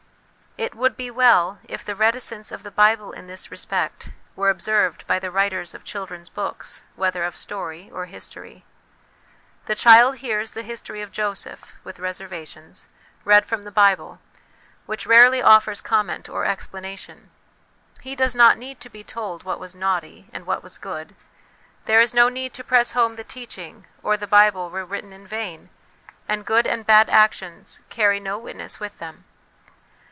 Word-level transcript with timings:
It 0.57 0.75
would 0.75 0.97
be 0.97 1.09
well 1.09 1.59
if 1.63 1.83
the 1.83 1.95
reticence 1.95 2.51
of 2.51 2.61
the 2.63 2.71
Bible 2.71 3.13
in 3.13 3.25
this 3.25 3.49
respect 3.49 4.11
were 4.35 4.49
observed 4.49 5.07
by 5.07 5.17
the 5.17 5.31
writers 5.31 5.73
of 5.73 5.85
children's 5.85 6.27
books, 6.27 6.83
whether 6.97 7.23
of 7.23 7.37
story 7.37 7.89
or 7.91 8.05
history. 8.07 8.65
The 9.65 9.75
child 9.75 10.17
hears 10.17 10.51
the 10.51 10.61
history 10.61 11.01
of 11.01 11.13
Joseph 11.13 11.73
(with 11.85 11.99
reservations) 12.01 12.89
read 13.23 13.45
from 13.45 13.63
THE 13.63 13.71
WILL 13.71 13.73
CONSCIENCE 13.75 14.19
DIVINE 14.19 14.19
LIFE 14.87 14.99
337 15.01 15.07
the 15.07 15.07
Bible, 15.07 15.07
which 15.07 15.07
rarely 15.07 15.41
offers 15.41 15.81
comment 15.81 16.29
or 16.29 16.43
expla 16.45 16.81
nation. 16.81 17.31
He 18.01 18.13
does 18.13 18.35
not 18.35 18.57
need 18.57 18.81
to 18.81 18.89
be 18.89 19.03
told 19.05 19.43
what 19.43 19.59
was' 19.59 19.73
naughty' 19.87 20.27
and 20.33 20.45
what 20.45 20.61
was 20.61 20.77
'good'; 20.77 21.15
there 21.85 22.01
is 22.01 22.13
no 22.13 22.27
need 22.27 22.53
to 22.55 22.63
press 22.65 22.91
home 22.91 23.15
the 23.15 23.23
teaching, 23.23 23.87
or 24.03 24.17
the 24.17 24.27
Bible 24.27 24.69
were 24.69 24.85
written 24.85 25.13
in 25.13 25.25
vain, 25.25 25.69
and 26.27 26.45
good 26.45 26.67
and 26.67 26.85
bad 26.85 27.09
actions 27.09 27.79
carry 27.87 28.19
no 28.19 28.37
witness 28.37 28.81
with 28.81 28.99
them. 28.99 29.23